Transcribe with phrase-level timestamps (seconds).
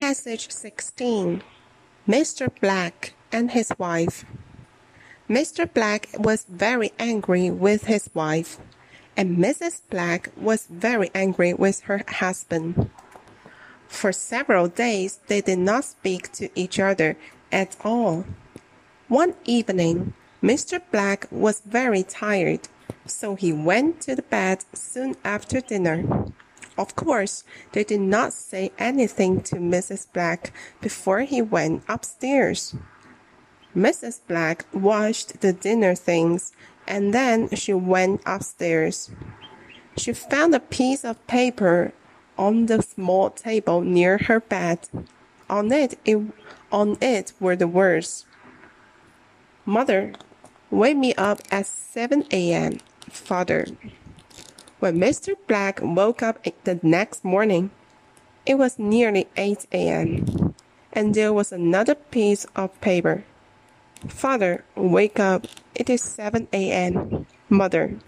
[0.00, 1.42] Passage 16
[2.06, 2.48] Mr.
[2.60, 4.24] Black and his wife.
[5.28, 5.66] Mr.
[5.74, 8.60] Black was very angry with his wife,
[9.16, 9.82] and Mrs.
[9.90, 12.90] Black was very angry with her husband.
[13.88, 17.16] For several days they did not speak to each other
[17.50, 18.24] at all.
[19.08, 20.80] One evening, Mr.
[20.92, 22.68] Black was very tired,
[23.04, 26.30] so he went to the bed soon after dinner.
[26.78, 27.42] Of course,
[27.72, 30.06] they did not say anything to Mrs.
[30.12, 32.76] Black before he went upstairs.
[33.76, 34.20] Mrs.
[34.28, 36.52] Black washed the dinner things
[36.86, 39.10] and then she went upstairs.
[39.96, 41.92] She found a piece of paper
[42.38, 44.88] on the small table near her bed.
[45.50, 46.18] On it, it
[46.70, 48.24] on it were the words
[49.66, 50.12] Mother,
[50.70, 52.78] wake me up at 7 a.m.
[53.10, 53.66] Father.
[54.80, 55.34] When Mr.
[55.48, 57.70] Black woke up the next morning,
[58.46, 60.54] it was nearly 8 a.m.,
[60.92, 63.24] and there was another piece of paper.
[64.06, 65.46] Father, wake up.
[65.74, 67.26] It is 7 a.m.
[67.48, 67.98] Mother,